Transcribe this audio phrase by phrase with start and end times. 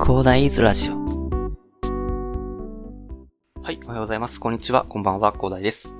[0.00, 0.94] 広大ズラジオ。
[3.62, 4.40] はい、おはようございます。
[4.40, 4.84] こんにちは。
[4.88, 5.94] こんばんは、広大です。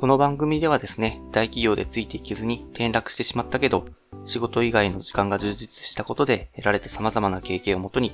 [0.00, 3.86] この番組ではですね、大企業でついていけずに転落してしまったけど、
[4.24, 8.12] 仕事以外の時間が充実したことで得られた様々な経験をもとに、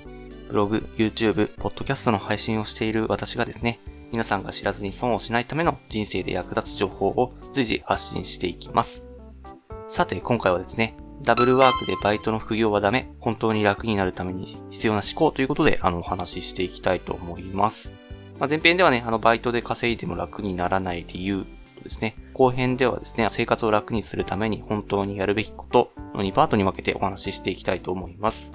[0.49, 3.81] ブログ、YouTube、ポッドキャストの配信をしている私がですね、
[4.13, 9.07] 皆さんが知らずに損をしないための人生で役立つ情報を随時発信していきます。
[9.87, 17.93] さて、今回はですね、ダブルワークでバイトの副業はダメ、本当に楽になるために必要な思考ということで、あの、お話ししていきたいと思います。
[18.39, 21.45] まあ、前編ではね、あの、バイトで稼いでも楽にならない理由
[21.77, 28.53] とですね、後編ではですね、生活を楽にするために本当にやるべきことの2パートに分けてお話ししていきたいと思います。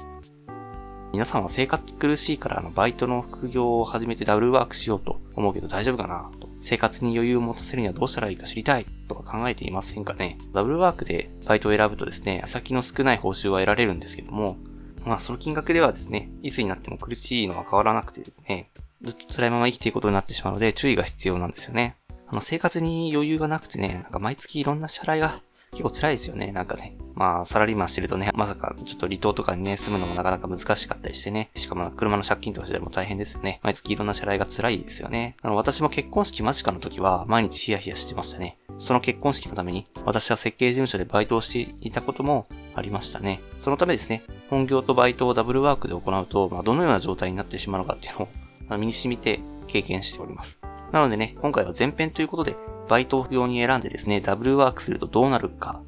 [1.12, 6.48] 皆さんは生活苦しいからあのバイトの副業を始めてダブルワークしようと思うけど大丈夫かなと。
[6.62, 10.38] 生活に余裕を持たせるにはどうしたらいいか知りたいとか考えていませんかね。
[10.54, 14.58] ダブルワークでバイトを選ぶとですね、先の少ない報酬は得られるんですけども、
[15.06, 18.70] まあその金額ではですね、いつになっても苦しいのは変わらなくてですね、
[19.02, 21.96] ずっと辛いまま生きていくことになってしまうので注意が必要なんですよね。
[22.28, 26.96] あの生活に余裕がなくてね、なんか毎月いろんな支払いが結構辛いですよね、なんかね。
[27.16, 31.50] まあ、サラリーマンしてるとね、まさかちょっと離島とかにね、住むのもなかなか難しかったりしてね。
[31.56, 33.60] しかも車の借金とかしても大変ですよね。
[33.64, 35.36] 毎月いろんな支払いが辛いですよね。
[35.42, 38.58] あの、私も結婚式間近の時は毎日ヒヤヒヤしてましたね。
[38.80, 43.42] その結婚式のために、私は設計事務所でバイトをしていたこともありましたね。
[43.60, 48.30] そのためですね、本業とバイトをダブルワークで行うと、まあ、どのような状態になってしまうのかっていうの
[48.74, 50.60] を、身に染みて経験しております。
[50.92, 52.56] なのでね、今回は前編ということで、
[52.88, 55.82] バイト用に選んでですね、ダブルワークするとどうなるか、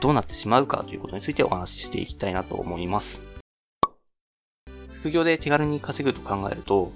[0.00, 3.22] どうなってしまうかということについてお話ししていきたいなと思います。
[4.92, 6.92] 副業で手軽に稼ぐと考えると、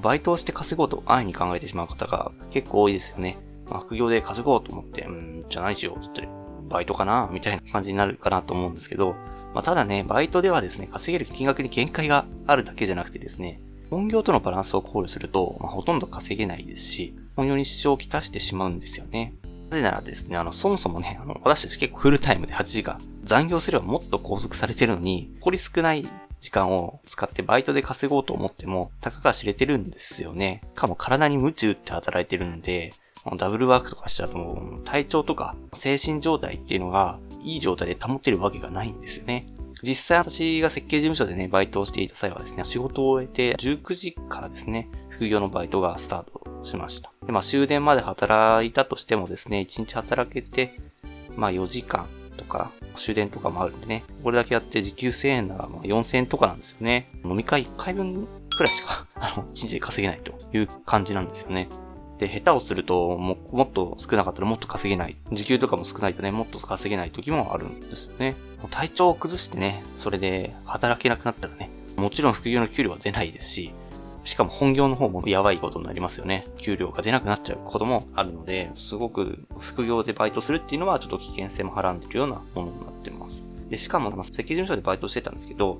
[0.00, 3.38] バイトをして稼ごうと安易に考えてしまう方が結構多いですよね。
[3.70, 6.28] まあ、副業で稼ごうと思って、うん、じゃあ何しようって
[6.68, 9.14] バイトかなみたいな感じになるかなと思うんですけど、
[9.54, 13.60] まあ、ただね、バイトではですね、稼げる金額に限界があるだけじゃなくてですね、
[13.90, 19.34] 本業とのバランスを考慮すると、まあ、ほとんど稼げないですし、本業に支障をきたしてしまうんですよね。
[19.70, 26.06] なぜならですね、あの、そもそもね、あの、私たち結構フルタイムで8時間、残業すればもっと拘束されてるのに、残り少ない
[26.38, 30.62] 時間を使ってバイトで稼ごうと思っても、たかが知れてるんですよね。
[30.74, 32.92] かも体に鞭打って働いてるんで、
[33.36, 39.46] ダブルワークとかしちゃうともう、体調とか精神状態っていうのが、いい状態で保ってるわけがないんですよね。
[39.82, 47.12] 実際私が設計事務所でね、バイトをしていた際はですね、仕事を終えて19時からですね、副業のバイトがスタートしました。
[47.24, 50.74] で、まあ終電まで働いたとしてもですね、1日働けて、
[51.36, 57.08] まあ4時間とか、終電とかもあるんでね、これだけやって時給1000円ならまあ4000円とかなんですよね。
[57.24, 58.26] 飲み会1回分
[58.56, 61.68] くらいしか、 あの、1日で稼げないという感じなんですよね。
[62.20, 65.16] で、下手をするとも、もっと少なかったらもっと稼げない。
[65.32, 68.36] 時給とかも少ないとね、もっと稼げない時もあるんですよね。
[68.70, 73.72] 体調を崩してね、それで働けなくなったらね、もちろん副業の給料は出ないですし、
[74.24, 76.46] しかも本業の方もやばいことになりますよね。
[76.58, 83.46] 給料が出なくなっちゃうこともあるので、すごく副業でバイトするっていうのはちょっと危険性もはらんでるようなものになってます。
[83.70, 85.78] で、しかも、設計事務所でバイトしてたんですけど、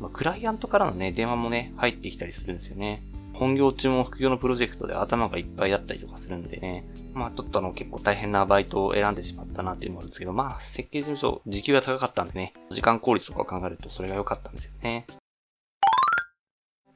[0.00, 3.02] ま、クライアントからのね、電話もね、入ってきたりするんですよね。
[3.34, 6.86] 本業中も副業のプロジェクトで頭がいっぱいだったりとかするんでね。
[7.14, 15.06] まあちょっとあの結構大変なバイトを選んでしまったなっていうのもあるんですけど、まあ設計事務所時給が高かったんでね、時間効率とかを考えるとそれが良かったんですよね。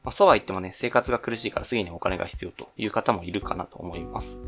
[0.07, 4.39] まあ、そうは言ってもね、生活が苦しいからすぐにお金が必要という方もいるかなと思います。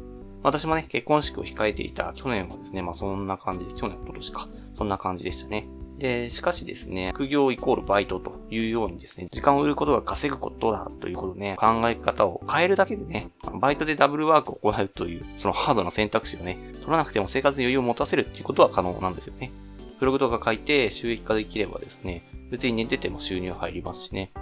[0.45, 5.67] 私もね、結婚式を控えていた去年はですね、まあそんな感じで、去年、今年か、そんな感じでしたね。
[5.99, 19.53] で、しかしですね、副業イコールバイトというようにですね、時間を売ることが稼ぐことだということね、考え方を変えるだけでね、バイトでダブルワークを行うという、そのハードな選択肢をね、取らなくても生活に余裕を持たせるっていうことは可能なんですよね。
[20.01, 24.33] ブログとか書いて収益化できればですね、別に寝てても収入入りますしね。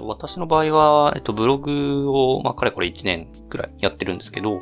[0.00, 4.60] 私の場合は、えっと、ブログを、まあ、かれこれ1年くらいやってるんですけど、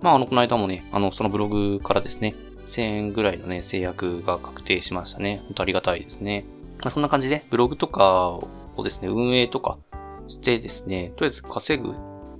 [0.00, 2.34] まあ、あの、この間もね、あの、そのブログからですね、
[2.66, 5.40] 1000円ぐらいのね、制約が確定しましたね。
[5.44, 6.44] 本当ありがたいですね。
[6.78, 8.30] まあ、そんな感じで、ブログとか
[8.76, 9.78] をですね、運営とか
[10.28, 11.94] してですね、とりあえず稼ぐ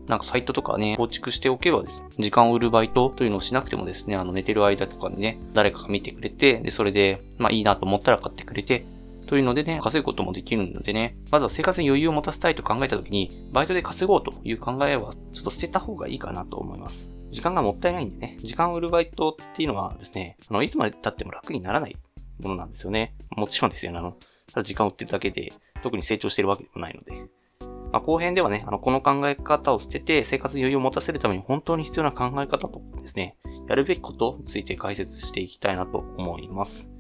[0.09, 8.87] なんかサイトとかね、構築しておけばですね、時間を売るバイトというのをしなくてもですね、あの寝てる間とかにね、誰かが見てくれて、で、それで、まあいいなと思ったら買ってくれて、
[9.27, 17.12] というのでね、稼ぐこともできるのでね、まずは生活に余裕を持たせたいと考えたときに、バイトで稼ごうという考えは、ちょっと捨てた方がいいかなと思います。
[17.31, 21.97] 時間がもったいないんでね、時間を売るバイトっていうのはですね、あの、いつまで経っても楽にならない
[22.41, 23.15] ものなんですよね。
[23.37, 23.99] もちろんですよね。
[23.99, 24.17] あの、
[24.53, 25.53] ただ時間を売ってるだけで、
[25.83, 27.29] 特に成長してるわけでもないので。
[27.93, 33.37] まあ、後編ではね、あの、この考え方を捨てて、生活に余裕を持たせるために本当に必要な考え方とですね、
[33.69, 36.91] やるべきことについて解説していきたいなと思います。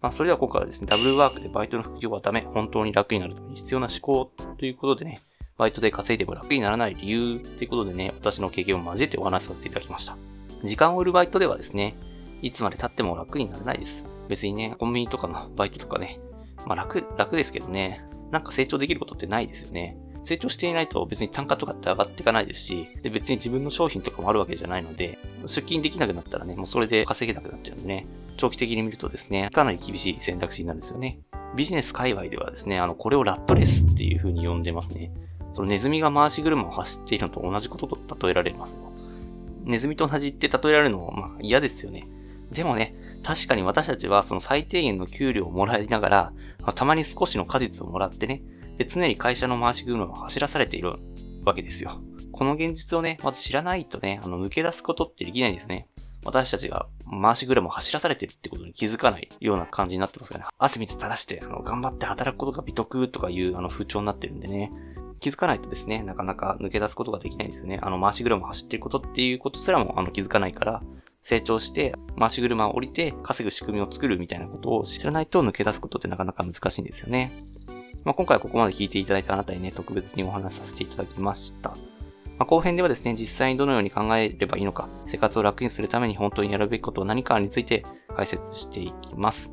[0.00, 5.20] まあ、それでは今回はですね、ダブルワークでバイトの副業はダメ、本当に楽になるために必要な思考ということでね、
[5.56, 10.16] バイトで稼いでも楽にならない理由ということでね、私の経験を交えてお話しさせていただきました。
[10.62, 11.96] 時間を売るバイトではですね、
[12.42, 14.04] いつまで経っても楽にならないです。
[14.28, 16.20] 別にね、コンビニとかのバイトとかね、
[16.66, 19.96] まあ楽、楽ですけどね、なんか成長できることってないですよね。
[20.24, 31.20] 成長していないと別に単価とかって上がっていかないですし、で別に自分の商品とかもあるわけじゃないので、出勤できなくなったらね、もうそれで稼げなくなっちゃうんでね、長期的に見るとですね、かなり厳しい選択肢になるんですよね。
[31.56, 35.10] ビジネス界隈ではですね、あの、これをラットレスっていう風に呼んでますね。
[35.54, 38.92] そのネズミが回し車を走っているのと同じことと例えられますよ。
[39.64, 42.06] ネズミと同じって例えられるのも、まあ嫌ですよね。
[42.52, 46.32] でもね、確かに私たちはその最低限の給料をもらいながら、
[46.74, 48.42] たまに少しの果実をもらってね、
[48.78, 50.96] で、常に会社の回し車を走らされている
[51.44, 52.00] わけですよ。
[52.32, 55.88] この現実をね、まず知らないとね、あの、抜け出すことってできないんですね。
[56.24, 60.50] 私たちが回し車を走らされてるってことに気づかないような感じになってますからね。
[60.58, 64.70] 汗水垂らして、あの、頑張って働くことが美徳とかいうあの風潮になってるんでね。
[65.20, 67.80] 気づかないとですね、なかなか抜け出すことができないんですよね。
[67.82, 70.82] あの、回し車を走ってることっていうことすらもあの気づかないから、
[71.22, 77.32] 成長して、回し車を降りて稼ぐ仕組みを作るみたいなことを知らないと抜け出すことってなかなか難しいんですよね。
[78.04, 81.70] まあ、今回はここまで聞いていただいたあなたにね、特別にお話しさせていただきました。
[82.38, 87.84] まあ、後編ではですね、実際にどのように考えればいいのか、生活を楽にするために本当にやるべきことは何かについて
[88.16, 89.52] 解説していきます。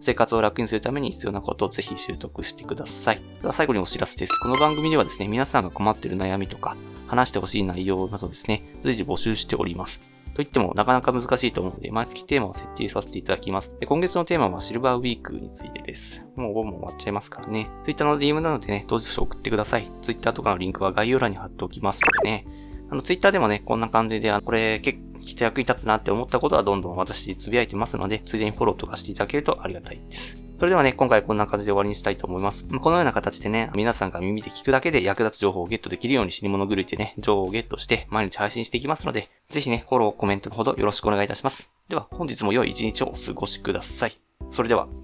[0.00, 3.20] 生活を楽にするために必要なことをぜひ習得してください。
[3.40, 4.38] では最後にお知らせです。
[4.38, 6.76] この番組ではですね、皆さんが困っている悩みとか、
[7.06, 10.23] 話してほしい内容などですね、随時募集しております。
[10.34, 13.72] と言ってもなかなか難しいと思うので、毎月テーマを設定させていただきます。
[13.78, 16.24] で今月のテーマはシルバーウィークについてです。
[16.34, 17.68] もう5も終わっちゃいますからね。
[17.84, 19.90] Twitter の DM なのでね、当日送ってください。
[20.02, 22.46] Twitter とかのリンクは概要欄に貼っておきますのでね。
[22.90, 30.43] あの、Twitter でもね、こんな感じで、あこれ結構きっと役に立つなって思ったことはどんどん私つぶやいてますので、ついでにフォローとかしていただけるとありがたいです。
[30.58, 32.66] それではね、今回こんな感じで終わりにしたいと思います。
[32.66, 41.72] このような形でね、皆さんが耳で聞くだけで役立つ情報をゲットできるように死に物狂いてね、情報をゲットして毎日配信していきますので、ぜひね、フォロー、コメントのほどよろしくお願いいたします。
[41.88, 44.18] では、本日も良い一日をお過ごしください。
[44.48, 45.03] それでは。